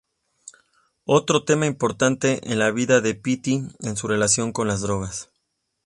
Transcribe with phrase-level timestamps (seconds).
[1.05, 5.29] Otro tema importante en la vida de Pity es su relación con las drogas.